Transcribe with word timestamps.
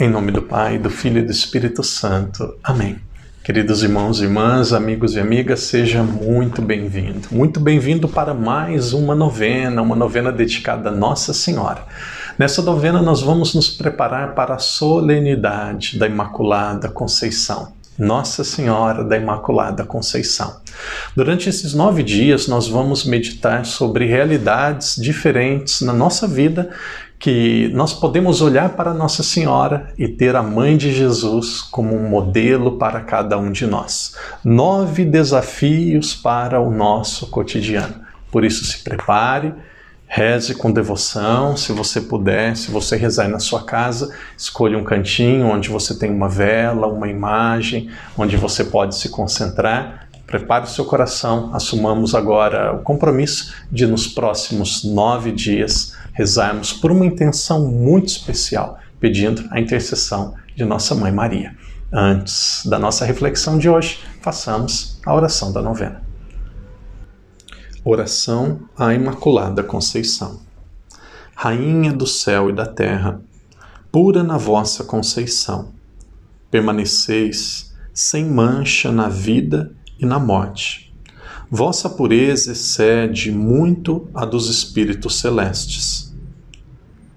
Em 0.00 0.08
nome 0.08 0.32
do 0.32 0.40
Pai, 0.40 0.78
do 0.78 0.88
Filho 0.88 1.18
e 1.18 1.22
do 1.22 1.30
Espírito 1.30 1.84
Santo. 1.84 2.54
Amém. 2.64 2.98
Queridos 3.44 3.82
irmãos 3.82 4.18
e 4.18 4.24
irmãs, 4.24 4.72
amigos 4.72 5.14
e 5.14 5.20
amigas, 5.20 5.60
seja 5.60 6.02
muito 6.02 6.62
bem-vindo. 6.62 7.28
Muito 7.30 7.60
bem-vindo 7.60 8.08
para 8.08 8.32
mais 8.32 8.94
uma 8.94 9.14
novena, 9.14 9.82
uma 9.82 9.94
novena 9.94 10.32
dedicada 10.32 10.88
a 10.88 10.90
Nossa 10.90 11.34
Senhora. 11.34 11.84
Nessa 12.38 12.62
novena, 12.62 13.02
nós 13.02 13.20
vamos 13.20 13.54
nos 13.54 13.68
preparar 13.68 14.34
para 14.34 14.54
a 14.54 14.58
solenidade 14.58 15.98
da 15.98 16.06
Imaculada 16.06 16.88
Conceição. 16.88 17.74
Nossa 17.98 18.42
Senhora 18.42 19.04
da 19.04 19.18
Imaculada 19.18 19.84
Conceição. 19.84 20.62
Durante 21.14 21.50
esses 21.50 21.74
nove 21.74 22.02
dias, 22.02 22.48
nós 22.48 22.66
vamos 22.66 23.04
meditar 23.04 23.66
sobre 23.66 24.06
realidades 24.06 24.96
diferentes 24.96 25.82
na 25.82 25.92
nossa 25.92 26.26
vida 26.26 26.70
que 27.20 27.70
nós 27.74 27.92
podemos 27.92 28.40
olhar 28.40 28.70
para 28.70 28.94
Nossa 28.94 29.22
Senhora 29.22 29.92
e 29.98 30.08
ter 30.08 30.34
a 30.34 30.42
Mãe 30.42 30.76
de 30.76 30.92
Jesus 30.92 31.60
como 31.60 31.94
um 31.94 32.08
modelo 32.08 32.78
para 32.78 33.02
cada 33.02 33.38
um 33.38 33.52
de 33.52 33.66
nós. 33.66 34.16
Nove 34.42 35.04
desafios 35.04 36.14
para 36.14 36.58
o 36.60 36.70
nosso 36.70 37.26
cotidiano. 37.28 37.94
Por 38.32 38.44
isso, 38.44 38.64
se 38.64 38.82
prepare 38.82 39.54
Reze 40.12 40.56
com 40.56 40.72
devoção, 40.72 41.56
se 41.56 41.72
você 41.72 42.00
puder, 42.00 42.56
se 42.56 42.68
você 42.72 42.96
rezar 42.96 43.28
na 43.28 43.38
sua 43.38 43.62
casa, 43.62 44.12
escolha 44.36 44.76
um 44.76 44.82
cantinho 44.82 45.46
onde 45.46 45.68
você 45.68 45.96
tem 45.96 46.10
uma 46.10 46.28
vela, 46.28 46.88
uma 46.88 47.06
imagem, 47.06 47.88
onde 48.18 48.36
você 48.36 48.64
pode 48.64 48.96
se 48.96 49.08
concentrar. 49.08 50.08
Prepare 50.26 50.64
o 50.64 50.68
seu 50.68 50.84
coração, 50.84 51.54
assumamos 51.54 52.12
agora 52.12 52.74
o 52.74 52.80
compromisso 52.80 53.54
de 53.70 53.86
nos 53.86 54.08
próximos 54.08 54.82
nove 54.82 55.30
dias 55.30 55.96
rezarmos 56.20 56.70
por 56.70 56.92
uma 56.92 57.06
intenção 57.06 57.66
muito 57.66 58.08
especial, 58.08 58.78
pedindo 59.00 59.42
a 59.50 59.58
intercessão 59.58 60.34
de 60.54 60.66
Nossa 60.66 60.94
Mãe 60.94 61.10
Maria. 61.10 61.56
Antes 61.90 62.66
da 62.66 62.78
nossa 62.78 63.06
reflexão 63.06 63.56
de 63.56 63.70
hoje, 63.70 64.00
façamos 64.20 65.00
a 65.06 65.14
oração 65.14 65.50
da 65.50 65.62
novena. 65.62 66.02
Oração 67.82 68.60
à 68.76 68.92
Imaculada 68.92 69.62
Conceição. 69.62 70.42
Rainha 71.34 71.90
do 71.90 72.06
céu 72.06 72.50
e 72.50 72.52
da 72.52 72.66
terra, 72.66 73.18
pura 73.90 74.22
na 74.22 74.36
vossa 74.36 74.84
conceição, 74.84 75.72
permaneceis 76.50 77.74
sem 77.94 78.26
mancha 78.26 78.92
na 78.92 79.08
vida 79.08 79.72
e 79.98 80.04
na 80.04 80.18
morte. 80.18 80.92
Vossa 81.50 81.88
pureza 81.88 82.52
excede 82.52 83.32
muito 83.32 84.08
a 84.14 84.26
dos 84.26 84.48
espíritos 84.50 85.18
celestes. 85.18 86.09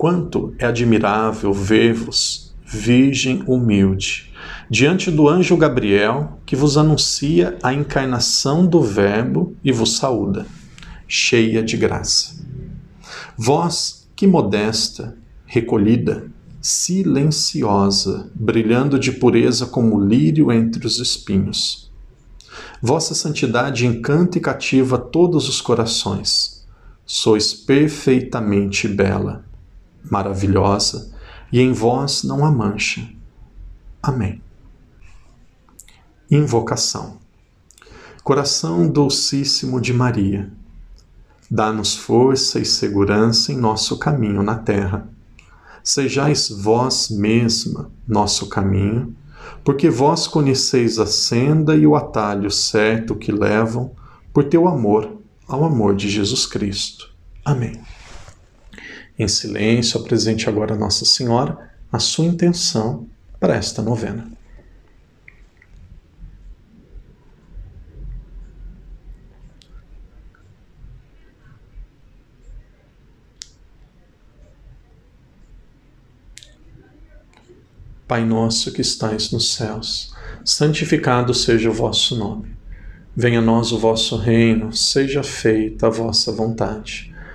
Quanto 0.04 0.54
é 0.59 0.66
admirável 0.66 1.54
ver-vos, 1.54 2.54
Virgem 2.66 3.42
humilde, 3.48 4.34
diante 4.70 5.09
do 5.09 5.30
anjo 5.30 5.56
Gabriel, 5.56 6.42
que 6.46 6.58
vos 6.58 6.76
anuncia 6.76 7.58
a 7.64 7.73
encarnação 7.73 8.68
do 8.68 8.81
Verbo 8.81 9.56
e 9.64 9.72
vos 9.72 9.96
saúda, 9.96 10.46
cheia 11.08 11.64
de 11.64 11.78
graça. 11.78 12.46
Vós, 13.38 14.06
que 14.14 14.28
modesta, 14.28 15.18
recolhida, 15.46 16.30
silenciosa, 16.59 18.30
brilhando 18.36 19.00
de 19.00 19.14
pureza 19.14 19.68
como 19.68 19.98
lírio 19.98 20.52
entre 20.52 20.86
os 20.86 21.00
espinhos. 21.00 21.90
Vossa 22.81 23.16
santidade 23.16 23.88
encanta 23.88 24.38
e 24.38 24.42
cativa 24.42 24.98
todos 24.98 25.48
os 25.48 25.62
corações. 25.62 26.68
Sois 27.06 27.54
perfeitamente 27.54 28.86
bela, 28.86 29.46
maravilhosa, 30.09 31.12
e 31.52 31.59
em 31.59 31.72
vós 31.72 32.23
não 32.23 32.46
há 32.46 32.52
mancha. 32.52 33.08
Amém. 34.02 34.41
Invocação. 36.30 37.18
Coração 38.24 38.88
Dulcíssimo 38.88 39.81
de 39.81 39.94
Maria, 39.94 40.52
dá-nos 41.52 41.96
força 41.96 42.59
e 42.59 42.66
segurança 42.66 43.52
em 43.52 43.58
nosso 43.58 44.00
caminho 44.00 44.42
na 44.42 44.56
terra. 44.56 45.08
Sejais 45.84 46.50
vós 46.50 47.09
mesma 47.09 47.92
nosso 48.08 48.47
caminho, 48.47 49.13
porque 49.63 49.90
vós 49.90 50.28
conheceis 50.28 50.97
a 51.00 51.06
senda 51.06 51.75
e 51.75 51.86
o 51.86 51.96
atalho 51.96 52.50
certo 52.50 53.16
que 53.16 53.31
levam 53.31 53.92
por 54.34 54.46
teu 54.46 54.68
amor 54.68 55.18
ao 55.47 55.63
amor 55.63 55.96
de 55.96 56.09
Jesus 56.09 56.46
Cristo. 56.46 57.09
Amém. 57.44 57.80
Em 59.18 59.28
silêncio, 59.28 60.00
apresente 60.00 60.50
agora 60.50 60.75
Nossa 60.75 61.06
Senhora 61.06 61.72
a 61.91 62.00
sua 62.00 62.25
intenção 62.25 63.07
para 63.40 63.56
esta 63.56 63.81
novena. 63.81 64.31
Pai 78.07 78.25
nosso 78.25 78.72
que 78.72 78.81
estais 78.81 79.31
nos 79.31 79.53
céus, 79.53 80.13
santificado 80.44 81.34
seja 81.34 81.69
o 81.69 81.74
vosso 81.74 82.16
nome. 82.16 82.56
Venha 83.16 83.40
a 83.40 83.41
nós 83.41 83.72
o 83.72 83.78
vosso 83.78 84.18
reino, 84.18 84.74
seja 84.74 85.24
feita 85.24 85.88
a 85.88 85.90
vossa 85.90 86.31
vontade, 86.31 87.12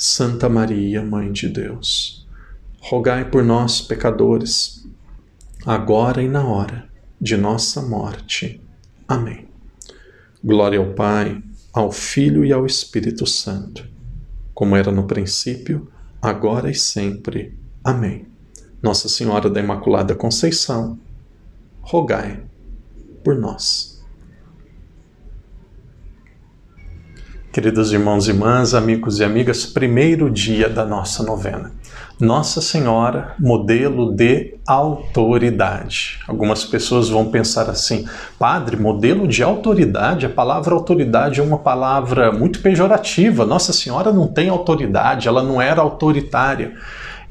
Santa 0.00 0.48
Maria, 0.48 1.02
Mãe 1.02 1.32
de 1.32 1.48
Deus, 1.48 2.24
rogai 2.78 3.28
por 3.28 3.42
nós, 3.42 3.80
pecadores, 3.80 4.86
agora 5.66 6.22
e 6.22 6.28
na 6.28 6.46
hora 6.46 6.88
de 7.20 7.36
nossa 7.36 7.82
morte. 7.82 8.60
Amém. 9.08 9.48
Glória 10.42 10.78
ao 10.78 10.94
Pai, 10.94 11.42
ao 11.72 11.90
Filho 11.90 12.44
e 12.44 12.52
ao 12.52 12.64
Espírito 12.64 13.26
Santo, 13.26 13.84
como 14.54 14.76
era 14.76 14.92
no 14.92 15.02
princípio, 15.02 15.90
agora 16.22 16.70
e 16.70 16.76
sempre. 16.76 17.58
Amém. 17.82 18.24
Nossa 18.80 19.08
Senhora 19.08 19.50
da 19.50 19.58
Imaculada 19.58 20.14
Conceição, 20.14 20.96
rogai 21.80 22.44
por 23.24 23.34
nós. 23.34 23.97
Queridos 27.58 27.92
irmãos 27.92 28.28
e 28.28 28.30
irmãs, 28.30 28.72
amigos 28.72 29.18
e 29.18 29.24
amigas, 29.24 29.66
primeiro 29.66 30.30
dia 30.30 30.68
da 30.68 30.84
nossa 30.84 31.24
novena. 31.24 31.72
Nossa 32.20 32.60
Senhora, 32.60 33.34
modelo 33.36 34.14
de 34.14 34.54
autoridade. 34.64 36.20
Algumas 36.28 36.64
pessoas 36.64 37.08
vão 37.08 37.32
pensar 37.32 37.68
assim, 37.68 38.06
padre, 38.38 38.76
modelo 38.76 39.26
de 39.26 39.42
autoridade? 39.42 40.24
A 40.24 40.28
palavra 40.28 40.72
autoridade 40.72 41.40
é 41.40 41.42
uma 41.42 41.58
palavra 41.58 42.30
muito 42.30 42.60
pejorativa. 42.60 43.44
Nossa 43.44 43.72
Senhora 43.72 44.12
não 44.12 44.28
tem 44.28 44.48
autoridade, 44.48 45.26
ela 45.26 45.42
não 45.42 45.60
era 45.60 45.80
autoritária. 45.80 46.74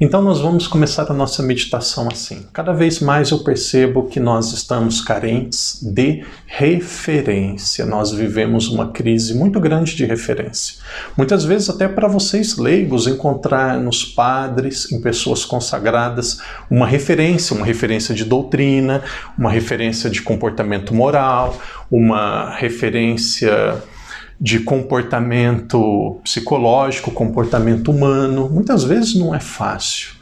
Então 0.00 0.22
nós 0.22 0.40
vamos 0.40 0.68
começar 0.68 1.10
a 1.10 1.14
nossa 1.14 1.42
meditação 1.42 2.06
assim. 2.06 2.46
Cada 2.52 2.72
vez 2.72 3.00
mais 3.00 3.30
eu 3.32 3.40
percebo 3.40 4.04
que 4.04 4.20
nós 4.20 4.52
estamos 4.52 5.00
carentes 5.00 5.80
de 5.82 6.24
referência. 6.46 7.84
Nós 7.84 8.12
vivemos 8.12 8.68
uma 8.68 8.92
crise 8.92 9.34
muito 9.34 9.58
grande 9.58 9.96
de 9.96 10.04
referência. 10.04 10.76
Muitas 11.16 11.44
vezes 11.44 11.68
até 11.68 11.88
para 11.88 12.06
vocês 12.06 12.56
leigos 12.56 13.08
encontrar 13.08 13.76
nos 13.76 14.04
padres, 14.04 14.92
em 14.92 15.00
pessoas 15.00 15.44
consagradas, 15.44 16.38
uma 16.70 16.86
referência, 16.86 17.56
uma 17.56 17.66
referência 17.66 18.14
de 18.14 18.24
doutrina, 18.24 19.02
uma 19.36 19.50
referência 19.50 20.08
de 20.08 20.22
comportamento 20.22 20.94
moral, 20.94 21.60
uma 21.90 22.54
referência 22.54 23.82
de 24.40 24.60
comportamento 24.60 26.20
psicológico, 26.22 27.10
comportamento 27.10 27.90
humano, 27.90 28.48
muitas 28.48 28.84
vezes 28.84 29.14
não 29.14 29.34
é 29.34 29.40
fácil. 29.40 30.17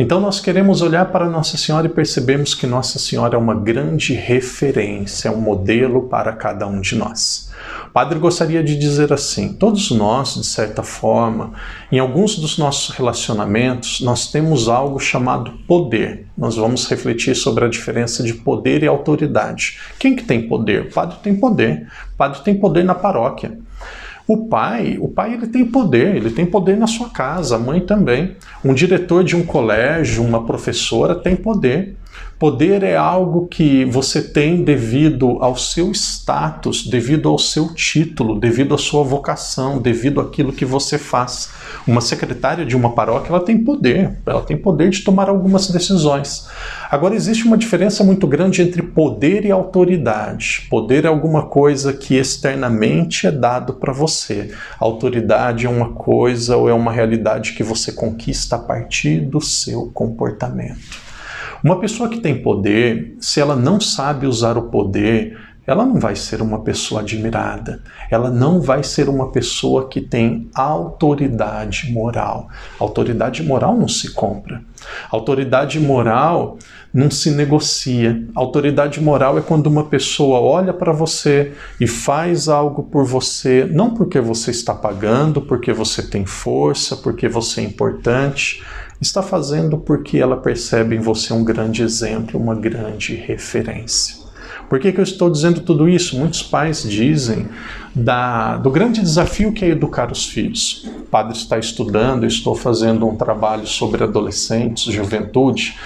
Então 0.00 0.20
nós 0.20 0.38
queremos 0.38 0.80
olhar 0.80 1.06
para 1.06 1.28
Nossa 1.28 1.56
Senhora 1.56 1.88
e 1.88 1.90
percebemos 1.90 2.54
que 2.54 2.68
Nossa 2.68 3.00
Senhora 3.00 3.34
é 3.34 3.38
uma 3.38 3.56
grande 3.56 4.14
referência, 4.14 5.28
é 5.28 5.32
um 5.32 5.40
modelo 5.40 6.02
para 6.02 6.32
cada 6.34 6.68
um 6.68 6.80
de 6.80 6.94
nós. 6.94 7.50
O 7.88 7.90
padre 7.90 8.16
gostaria 8.16 8.62
de 8.62 8.78
dizer 8.78 9.12
assim: 9.12 9.52
todos 9.52 9.90
nós, 9.90 10.34
de 10.34 10.46
certa 10.46 10.84
forma, 10.84 11.52
em 11.90 11.98
alguns 11.98 12.36
dos 12.36 12.58
nossos 12.58 12.94
relacionamentos, 12.94 14.00
nós 14.00 14.30
temos 14.30 14.68
algo 14.68 15.00
chamado 15.00 15.50
poder. 15.66 16.28
Nós 16.38 16.54
vamos 16.54 16.88
refletir 16.88 17.34
sobre 17.34 17.64
a 17.64 17.68
diferença 17.68 18.22
de 18.22 18.34
poder 18.34 18.84
e 18.84 18.86
autoridade. 18.86 19.80
Quem 19.98 20.14
que 20.14 20.22
tem 20.22 20.46
poder? 20.46 20.82
O 20.82 20.92
padre 20.92 21.16
tem 21.24 21.34
poder. 21.34 21.88
O 22.14 22.16
padre 22.16 22.40
tem 22.44 22.54
poder 22.54 22.84
na 22.84 22.94
paróquia. 22.94 23.58
O 24.28 24.46
pai, 24.46 24.98
o 25.00 25.08
pai 25.08 25.32
ele 25.32 25.46
tem 25.46 25.64
poder, 25.64 26.14
ele 26.14 26.28
tem 26.28 26.44
poder 26.44 26.76
na 26.76 26.86
sua 26.86 27.08
casa, 27.08 27.56
a 27.56 27.58
mãe 27.58 27.80
também. 27.80 28.36
Um 28.62 28.74
diretor 28.74 29.24
de 29.24 29.34
um 29.34 29.42
colégio, 29.42 30.22
uma 30.22 30.44
professora 30.44 31.14
tem 31.14 31.34
poder. 31.34 31.96
Poder 32.38 32.84
é 32.84 32.96
algo 32.96 33.48
que 33.48 33.84
você 33.84 34.22
tem 34.22 34.62
devido 34.62 35.38
ao 35.40 35.56
seu 35.56 35.90
status, 35.90 36.86
devido 36.86 37.28
ao 37.28 37.36
seu 37.36 37.74
título, 37.74 38.38
devido 38.38 38.76
à 38.76 38.78
sua 38.78 39.02
vocação, 39.02 39.78
devido 39.78 40.20
àquilo 40.20 40.52
que 40.52 40.64
você 40.64 40.98
faz. 40.98 41.50
Uma 41.84 42.00
secretária 42.00 42.64
de 42.64 42.76
uma 42.76 42.92
paróquia, 42.92 43.30
ela 43.30 43.40
tem 43.40 43.58
poder, 43.58 44.18
ela 44.24 44.40
tem 44.40 44.56
poder 44.56 44.90
de 44.90 45.02
tomar 45.02 45.28
algumas 45.28 45.68
decisões. 45.68 46.46
Agora 46.88 47.16
existe 47.16 47.44
uma 47.44 47.58
diferença 47.58 48.04
muito 48.04 48.24
grande 48.24 48.62
entre 48.62 48.82
poder 48.82 49.44
e 49.44 49.50
autoridade. 49.50 50.68
Poder 50.70 51.06
é 51.06 51.08
alguma 51.08 51.46
coisa 51.46 51.92
que 51.92 52.14
externamente 52.14 53.26
é 53.26 53.32
dado 53.32 53.74
para 53.74 53.92
você. 53.92 54.54
Autoridade 54.78 55.66
é 55.66 55.68
uma 55.68 55.88
coisa 55.88 56.56
ou 56.56 56.68
é 56.68 56.72
uma 56.72 56.92
realidade 56.92 57.54
que 57.54 57.64
você 57.64 57.90
conquista 57.90 58.54
a 58.54 58.60
partir 58.60 59.22
do 59.22 59.40
seu 59.40 59.90
comportamento. 59.92 61.07
Uma 61.62 61.80
pessoa 61.80 62.08
que 62.08 62.20
tem 62.20 62.42
poder, 62.42 63.16
se 63.20 63.40
ela 63.40 63.56
não 63.56 63.80
sabe 63.80 64.26
usar 64.26 64.56
o 64.56 64.62
poder, 64.62 65.36
ela 65.68 65.84
não 65.84 66.00
vai 66.00 66.16
ser 66.16 66.40
uma 66.40 66.60
pessoa 66.60 67.02
admirada, 67.02 67.82
ela 68.10 68.30
não 68.30 68.58
vai 68.58 68.82
ser 68.82 69.06
uma 69.06 69.30
pessoa 69.30 69.86
que 69.86 70.00
tem 70.00 70.48
autoridade 70.54 71.92
moral. 71.92 72.48
Autoridade 72.78 73.42
moral 73.42 73.76
não 73.76 73.86
se 73.86 74.14
compra. 74.14 74.62
Autoridade 75.10 75.78
moral 75.78 76.56
não 76.92 77.10
se 77.10 77.32
negocia. 77.32 78.26
Autoridade 78.34 78.98
moral 78.98 79.36
é 79.36 79.42
quando 79.42 79.66
uma 79.66 79.84
pessoa 79.84 80.40
olha 80.40 80.72
para 80.72 80.90
você 80.90 81.52
e 81.78 81.86
faz 81.86 82.48
algo 82.48 82.84
por 82.84 83.04
você, 83.04 83.68
não 83.70 83.92
porque 83.92 84.22
você 84.22 84.50
está 84.50 84.74
pagando, 84.74 85.42
porque 85.42 85.70
você 85.70 86.02
tem 86.02 86.24
força, 86.24 86.96
porque 86.96 87.28
você 87.28 87.60
é 87.60 87.64
importante, 87.64 88.64
está 89.00 89.22
fazendo 89.22 89.78
porque 89.78 90.18
ela 90.18 90.36
percebe 90.36 90.96
em 90.96 91.00
você 91.00 91.32
um 91.32 91.44
grande 91.44 91.82
exemplo, 91.82 92.40
uma 92.40 92.54
grande 92.54 93.14
referência. 93.14 94.28
Por 94.68 94.78
que, 94.78 94.92
que 94.92 95.00
eu 95.00 95.04
estou 95.04 95.30
dizendo 95.30 95.60
tudo 95.60 95.88
isso? 95.88 96.18
Muitos 96.18 96.42
pais 96.42 96.82
dizem 96.82 97.48
da, 97.94 98.58
do 98.58 98.70
grande 98.70 99.00
desafio 99.00 99.50
que 99.52 99.64
é 99.64 99.68
educar 99.68 100.12
os 100.12 100.26
filhos. 100.26 100.86
O 101.00 101.04
padre 101.04 101.36
está 101.36 101.58
estudando, 101.58 102.26
estou 102.26 102.54
fazendo 102.54 103.06
um 103.08 103.16
trabalho 103.16 103.66
sobre 103.66 104.04
adolescentes, 104.04 104.92
juventude, 104.92 105.78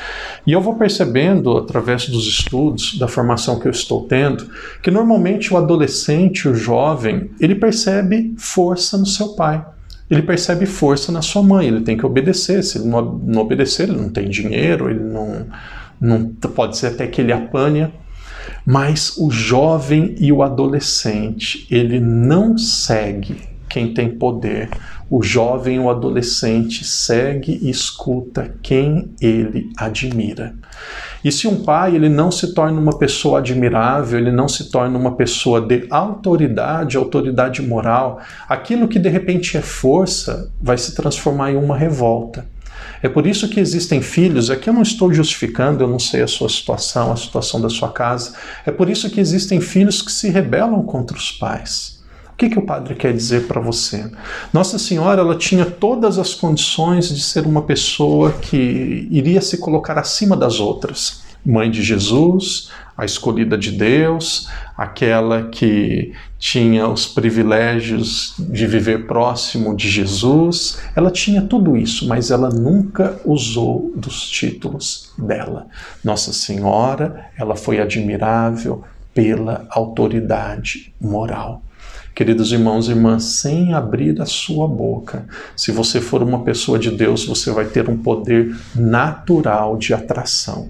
e 0.45 0.53
eu 0.53 0.61
vou 0.61 0.75
percebendo, 0.75 1.57
através 1.57 2.09
dos 2.09 2.27
estudos, 2.27 2.99
da 2.99 3.07
formação 3.07 3.61
que 3.61 3.69
eu 3.69 3.71
estou 3.71 4.05
tendo, 4.05 4.51
que 4.83 4.91
normalmente 4.91 5.55
o 5.55 5.57
adolescente, 5.57 6.49
o 6.49 6.55
jovem, 6.55 7.31
ele 7.39 7.55
percebe 7.55 8.35
força 8.37 8.99
no 8.99 9.07
seu 9.07 9.29
pai 9.37 9.65
ele 10.13 10.21
percebe 10.21 10.67
força 10.67 11.11
na 11.11 11.23
sua 11.23 11.43
mãe, 11.43 11.67
ele 11.67 11.81
tem 11.81 11.97
que 11.97 12.05
obedecer. 12.05 12.63
Se 12.63 12.77
ele 12.77 12.87
não, 12.87 13.41
obedecer, 13.41 13.89
ele 13.89 13.97
não 13.97 14.11
tem 14.11 14.29
dinheiro, 14.29 14.91
ele 14.91 15.03
não, 15.03 15.47
não 15.99 16.27
pode 16.55 16.77
ser 16.77 16.89
até 16.89 17.07
que 17.07 17.23
ele 17.23 17.33
apanha. 17.33 17.91
Mas 18.67 19.17
o 19.17 19.31
jovem 19.31 20.15
e 20.19 20.31
o 20.31 20.43
adolescente, 20.43 21.67
ele 21.71 21.99
não 21.99 22.59
segue 22.59 23.37
quem 23.71 23.95
tem 23.95 24.11
poder. 24.11 24.69
O 25.15 25.23
jovem 25.23 25.79
ou 25.79 25.91
adolescente 25.91 26.87
segue 26.87 27.59
e 27.61 27.69
escuta 27.69 28.55
quem 28.63 29.13
ele 29.21 29.71
admira. 29.77 30.55
E 31.23 31.31
se 31.31 31.47
um 31.47 31.63
pai 31.65 31.95
ele 31.95 32.09
não 32.09 32.31
se 32.31 32.55
torna 32.55 32.81
uma 32.81 32.99
pessoa 32.99 33.41
admirável, 33.41 34.19
ele 34.19 34.33
não 34.33 34.49
se 34.49 34.71
torna 34.71 34.99
uma 34.99 35.15
pessoa 35.15 35.61
de 35.61 35.87
autoridade, 35.91 36.97
autoridade 36.97 37.61
moral, 37.61 38.23
aquilo 38.49 38.89
que 38.89 38.99
de 38.99 39.11
repente 39.11 39.55
é 39.55 39.61
força 39.61 40.51
vai 40.59 40.79
se 40.79 40.95
transformar 40.95 41.53
em 41.53 41.57
uma 41.57 41.77
revolta. 41.77 42.47
É 43.03 43.09
por 43.09 43.27
isso 43.27 43.51
que 43.51 43.61
existem 43.61 44.01
filhos, 44.01 44.49
aqui 44.49 44.71
eu 44.71 44.73
não 44.73 44.81
estou 44.81 45.13
justificando, 45.13 45.85
eu 45.85 45.89
não 45.89 45.99
sei 45.99 46.23
a 46.23 46.27
sua 46.27 46.49
situação, 46.49 47.13
a 47.13 47.17
situação 47.17 47.61
da 47.61 47.69
sua 47.69 47.93
casa, 47.93 48.33
é 48.65 48.71
por 48.71 48.89
isso 48.89 49.11
que 49.11 49.21
existem 49.21 49.61
filhos 49.61 50.01
que 50.01 50.11
se 50.11 50.31
rebelam 50.31 50.83
contra 50.85 51.15
os 51.15 51.31
pais. 51.31 52.02
O 52.43 52.45
que, 52.45 52.51
que 52.51 52.59
o 52.59 52.67
padre 52.67 52.97
quer 52.97 53.13
dizer 53.13 53.47
para 53.47 53.61
você? 53.61 54.11
Nossa 54.53 54.77
Senhora 54.77 55.21
ela 55.21 55.37
tinha 55.37 55.65
todas 55.65 56.19
as 56.19 56.35
condições 56.35 57.09
de 57.09 57.23
ser 57.23 57.47
uma 57.47 57.63
pessoa 57.63 58.33
que 58.33 59.07
iria 59.13 59.41
se 59.41 59.59
colocar 59.59 59.97
acima 59.97 60.37
das 60.37 60.59
outras. 60.59 61.23
Mãe 61.47 61.71
de 61.71 61.85
Jesus, 61.85 62.69
a 62.99 63.05
escolhida 63.05 63.57
de 63.57 63.71
Deus, 63.71 64.49
aquela 64.77 65.51
que 65.51 66.15
tinha 66.37 66.89
os 66.89 67.07
privilégios 67.07 68.35
de 68.37 68.67
viver 68.67 69.07
próximo 69.07 69.77
de 69.77 69.89
Jesus. 69.89 70.81
Ela 70.97 71.13
tinha 71.13 71.43
tudo 71.43 71.77
isso, 71.77 72.09
mas 72.09 72.33
ela 72.33 72.49
nunca 72.49 73.21
usou 73.25 73.93
dos 73.95 74.29
títulos 74.29 75.13
dela. 75.17 75.69
Nossa 76.03 76.33
Senhora, 76.33 77.31
ela 77.39 77.55
foi 77.55 77.81
admirável 77.81 78.83
pela 79.15 79.65
autoridade 79.71 80.93
moral. 81.01 81.63
Queridos 82.15 82.53
irmãos 82.53 82.89
e 82.89 82.91
irmãs, 82.91 83.25
sem 83.25 83.73
abrir 83.73 84.21
a 84.21 84.27
sua 84.27 84.69
boca, 84.69 85.27
se 85.57 85.73
você 85.73 86.01
for 86.01 86.23
uma 86.23 86.45
pessoa 86.45 86.79
de 86.79 86.91
Deus, 86.91 87.25
você 87.25 87.51
vai 87.51 87.65
ter 87.65 87.89
um 87.89 87.97
poder 87.97 88.55
natural 88.75 89.79
de 89.79 89.95
atração. 89.95 90.69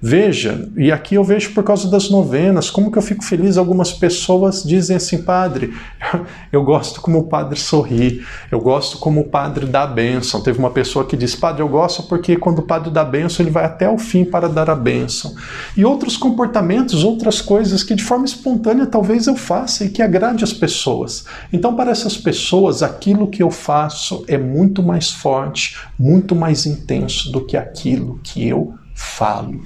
Veja, 0.00 0.68
e 0.76 0.92
aqui 0.92 1.16
eu 1.16 1.24
vejo 1.24 1.52
por 1.52 1.64
causa 1.64 1.90
das 1.90 2.08
novenas, 2.08 2.70
como 2.70 2.90
que 2.90 2.98
eu 2.98 3.02
fico 3.02 3.24
feliz. 3.24 3.58
Algumas 3.58 3.92
pessoas 3.92 4.62
dizem 4.62 4.96
assim, 4.96 5.22
padre, 5.22 5.74
eu 6.52 6.62
gosto 6.62 7.00
como 7.00 7.18
o 7.18 7.24
padre 7.24 7.58
sorri, 7.58 8.22
eu 8.50 8.60
gosto 8.60 8.98
como 8.98 9.20
o 9.20 9.24
padre 9.24 9.66
dá 9.66 9.82
a 9.82 9.86
bênção. 9.86 10.40
Teve 10.40 10.58
uma 10.58 10.70
pessoa 10.70 11.04
que 11.04 11.16
disse, 11.16 11.36
padre, 11.36 11.62
eu 11.62 11.68
gosto 11.68 12.04
porque 12.04 12.36
quando 12.36 12.60
o 12.60 12.62
padre 12.62 12.90
dá 12.90 13.00
a 13.00 13.04
bênção, 13.04 13.44
ele 13.44 13.50
vai 13.50 13.64
até 13.64 13.90
o 13.90 13.98
fim 13.98 14.24
para 14.24 14.48
dar 14.48 14.70
a 14.70 14.74
bênção. 14.76 15.34
E 15.76 15.84
outros 15.84 16.16
comportamentos, 16.16 17.02
outras 17.02 17.40
coisas 17.40 17.82
que 17.82 17.94
de 17.94 18.04
forma 18.04 18.24
espontânea 18.24 18.86
talvez 18.86 19.26
eu 19.26 19.36
faça 19.36 19.84
e 19.84 19.90
que 19.90 20.00
agrade 20.00 20.44
as 20.44 20.52
pessoas. 20.52 21.24
Então, 21.52 21.74
para 21.74 21.90
essas 21.90 22.16
pessoas, 22.16 22.82
aquilo 22.82 23.26
que 23.28 23.42
eu 23.42 23.50
faço 23.50 24.24
é 24.28 24.38
muito 24.38 24.82
mais 24.82 25.10
forte, 25.10 25.76
muito 25.98 26.36
mais 26.36 26.66
intenso 26.66 27.32
do 27.32 27.44
que 27.44 27.56
aquilo 27.56 28.20
que 28.22 28.46
eu 28.46 28.74
falo. 28.98 29.62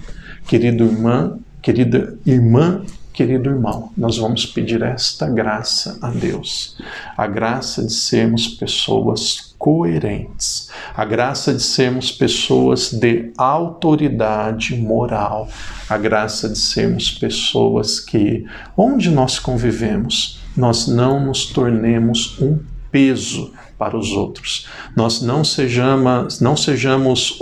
Querido 0.47 0.85
irmã, 0.85 1.39
querida 1.63 2.19
irmã, 2.27 2.85
querido 3.13 3.49
irmão, 3.49 3.91
nós 3.97 4.19
vamos 4.19 4.45
pedir 4.45 4.83
esta 4.83 5.29
graça 5.29 5.99
a 6.03 6.11
Deus, 6.11 6.79
a 7.17 7.27
graça 7.27 7.85
de 7.85 7.93
sermos 7.93 8.49
pessoas 8.49 9.55
coerentes, 9.59 10.71
a 10.95 11.05
graça 11.05 11.55
de 11.55 11.63
sermos 11.63 12.11
pessoas 12.11 12.93
de 12.93 13.33
autoridade 13.39 14.77
moral, 14.77 15.49
a 15.89 15.97
graça 15.97 16.49
de 16.49 16.59
sermos 16.59 17.11
pessoas 17.11 18.01
que, 18.01 18.45
onde 18.77 19.11
nós 19.11 19.39
convivemos, 19.39 20.41
nós 20.57 20.87
não 20.87 21.25
nos 21.25 21.47
tornemos 21.47 22.39
um 22.41 22.59
peso 22.91 23.53
para 23.83 23.99
os 23.99 24.13
outros. 24.13 24.69
Nós 24.95 25.21
não 25.21 25.43
sejamos, 25.43 26.41
não 26.41 26.57
sejamos 26.57 27.37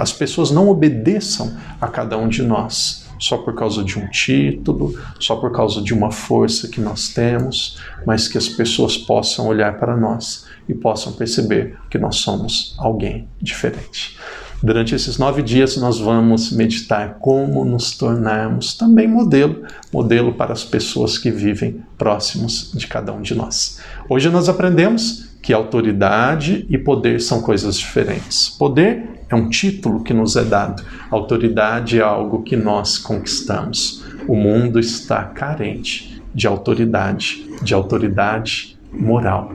as 0.00 0.12
pessoas 0.12 0.52
não 0.52 0.68
obedeçam 0.68 1.56
a 1.80 1.88
cada 1.88 2.16
um 2.16 2.28
de 2.28 2.40
nós 2.40 3.04
só 3.18 3.38
por 3.38 3.52
causa 3.56 3.82
de 3.82 3.98
um 3.98 4.06
título, 4.08 4.96
só 5.18 5.34
por 5.34 5.50
causa 5.50 5.82
de 5.82 5.92
uma 5.92 6.12
força 6.12 6.68
que 6.68 6.80
nós 6.80 7.08
temos, 7.08 7.78
mas 8.06 8.28
que 8.28 8.38
as 8.38 8.48
pessoas 8.48 8.96
possam 8.96 9.48
olhar 9.48 9.76
para 9.80 9.96
nós 9.96 10.46
e 10.68 10.74
possam 10.74 11.12
perceber 11.14 11.76
que 11.90 11.98
nós 11.98 12.16
somos 12.16 12.76
alguém 12.78 13.26
diferente. 13.42 14.16
Durante 14.62 14.94
esses 14.94 15.18
nove 15.18 15.42
dias, 15.42 15.76
nós 15.76 15.98
vamos 15.98 16.50
meditar 16.50 17.18
como 17.20 17.64
nos 17.64 17.96
tornarmos 17.96 18.74
também 18.74 19.06
modelo, 19.06 19.64
modelo 19.92 20.32
para 20.32 20.52
as 20.52 20.64
pessoas 20.64 21.18
que 21.18 21.30
vivem 21.30 21.82
próximos 21.98 22.72
de 22.72 22.86
cada 22.86 23.12
um 23.12 23.20
de 23.20 23.34
nós. 23.34 23.80
Hoje 24.08 24.30
nós 24.30 24.48
aprendemos 24.48 25.25
que 25.46 25.54
autoridade 25.54 26.66
e 26.68 26.76
poder 26.76 27.20
são 27.20 27.40
coisas 27.40 27.78
diferentes. 27.78 28.48
Poder 28.48 29.20
é 29.28 29.34
um 29.36 29.48
título 29.48 30.02
que 30.02 30.12
nos 30.12 30.34
é 30.34 30.42
dado, 30.42 30.82
autoridade 31.08 32.00
é 32.00 32.02
algo 32.02 32.42
que 32.42 32.56
nós 32.56 32.98
conquistamos. 32.98 34.04
O 34.26 34.34
mundo 34.34 34.80
está 34.80 35.22
carente 35.22 36.20
de 36.34 36.48
autoridade, 36.48 37.48
de 37.62 37.72
autoridade 37.72 38.76
moral. 38.92 39.54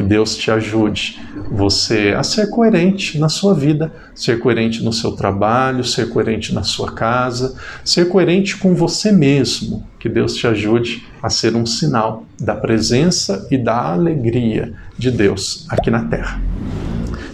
Que 0.00 0.04
Deus 0.04 0.34
te 0.34 0.50
ajude 0.50 1.20
você 1.50 2.14
a 2.16 2.22
ser 2.22 2.48
coerente 2.48 3.18
na 3.18 3.28
sua 3.28 3.52
vida, 3.52 3.92
ser 4.14 4.38
coerente 4.38 4.82
no 4.82 4.94
seu 4.94 5.12
trabalho, 5.12 5.84
ser 5.84 6.08
coerente 6.08 6.54
na 6.54 6.62
sua 6.62 6.92
casa, 6.92 7.54
ser 7.84 8.08
coerente 8.08 8.56
com 8.56 8.74
você 8.74 9.12
mesmo. 9.12 9.86
Que 9.98 10.08
Deus 10.08 10.34
te 10.34 10.46
ajude 10.46 11.06
a 11.22 11.28
ser 11.28 11.54
um 11.54 11.66
sinal 11.66 12.24
da 12.40 12.56
presença 12.56 13.46
e 13.50 13.58
da 13.58 13.92
alegria 13.92 14.72
de 14.96 15.10
Deus 15.10 15.66
aqui 15.68 15.90
na 15.90 16.04
terra. 16.04 16.40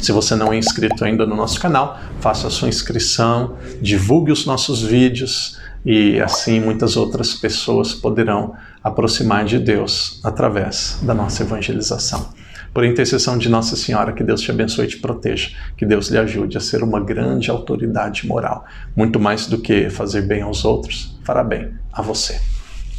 Se 0.01 0.11
você 0.11 0.35
não 0.35 0.53
é 0.53 0.59
inscrito 0.59 1.05
ainda 1.05 1.25
no 1.25 1.37
nosso 1.37 1.61
canal, 1.61 2.01
faça 2.19 2.49
a 2.49 2.51
sua 2.51 2.69
inscrição, 2.69 3.59
divulgue 3.81 4.33
os 4.33 4.45
nossos 4.45 4.83
vídeos 4.83 5.57
e 5.85 6.19
assim 6.21 6.59
muitas 6.59 6.97
outras 6.97 7.33
pessoas 7.33 7.95
poderão 7.95 8.55
aproximar 8.83 9.45
de 9.45 9.57
Deus 9.57 10.19
através 10.25 10.99
da 11.01 11.15
nossa 11.15 11.45
evangelização. 11.45 12.35
Por 12.77 12.85
intercessão 12.85 13.39
de 13.39 13.49
Nossa 13.49 13.75
Senhora, 13.75 14.13
que 14.13 14.23
Deus 14.23 14.43
te 14.43 14.51
abençoe 14.51 14.85
e 14.85 14.89
te 14.89 14.99
proteja, 14.99 15.49
que 15.79 15.87
Deus 15.87 16.09
lhe 16.09 16.19
ajude 16.19 16.59
a 16.59 16.61
ser 16.61 16.83
uma 16.83 17.01
grande 17.01 17.51
autoridade 17.51 18.27
moral. 18.27 18.67
Muito 18.95 19.19
mais 19.19 19.47
do 19.47 19.57
que 19.57 19.89
fazer 19.89 20.27
bem 20.27 20.43
aos 20.43 20.63
outros, 20.63 21.19
fará 21.25 21.43
bem 21.43 21.73
a 21.91 22.03
você. 22.03 22.39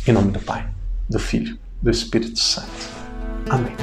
Em 0.08 0.14
nome 0.14 0.32
do 0.32 0.40
Pai, 0.40 0.68
do 1.08 1.20
Filho, 1.20 1.60
do 1.80 1.92
Espírito 1.92 2.40
Santo. 2.40 2.90
Amém. 3.52 3.76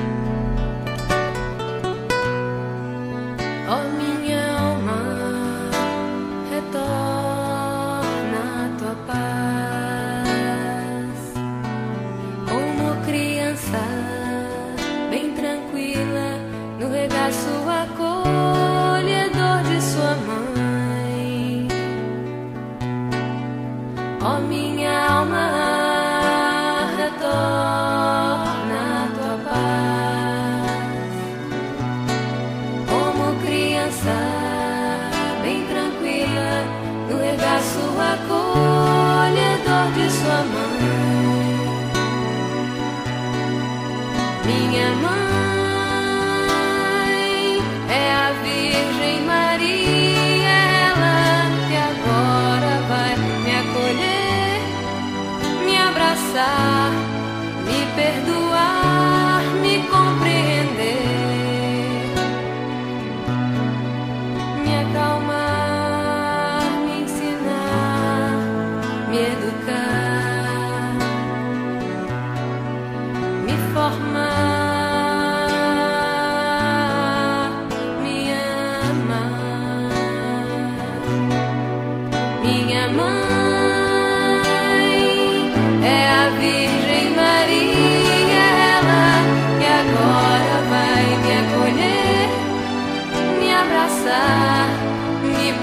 Me 24.44 25.53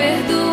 formar. 0.02 0.51